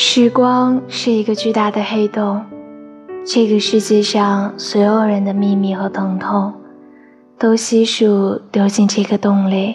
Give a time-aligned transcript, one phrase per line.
[0.00, 2.40] 时光是一个巨大的黑洞，
[3.26, 6.52] 这个世界上所有人的秘密和疼痛，
[7.36, 9.74] 都悉数丢进这个洞里。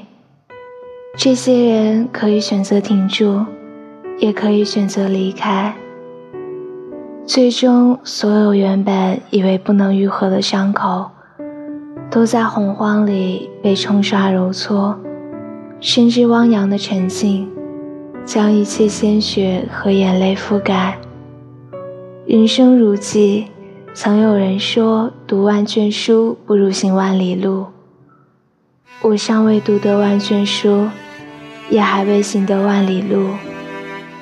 [1.17, 3.45] 这些人可以选择停住，
[4.17, 5.75] 也可以选择离开。
[7.25, 11.11] 最终，所有原本以为不能愈合的伤口，
[12.09, 14.97] 都在洪荒里被冲刷揉搓，
[15.81, 17.49] 甚至汪洋的沉静。
[18.25, 20.97] 将一切鲜血和眼泪覆盖。
[22.25, 23.47] 人生如寄，
[23.93, 27.67] 曾有人说：“读万卷书不如行万里路。”
[29.01, 30.87] 我尚未读得万卷书，
[31.69, 33.31] 也还未行得万里路，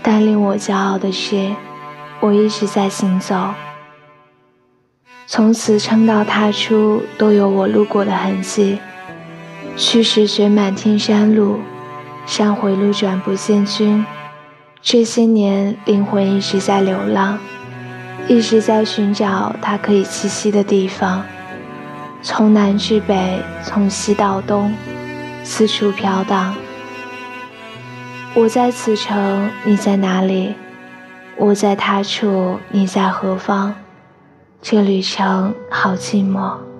[0.02, 1.52] 但令我骄傲的是，
[2.20, 3.50] 我一直在行走。
[5.28, 8.80] 从此撑到踏出，都有我路过的痕迹。
[9.78, 11.60] 去时雪满天山路。
[12.26, 14.06] 山回路转不见君，
[14.82, 17.38] 这些年灵魂一直在流浪，
[18.28, 21.24] 一直在寻找它可以栖息的地方。
[22.22, 24.74] 从南至北，从西到东，
[25.44, 26.56] 四处飘荡。
[28.34, 30.56] 我在此城，你在哪里？
[31.36, 33.74] 我在他处，你在何方？
[34.62, 36.71] 这旅程好寂寞。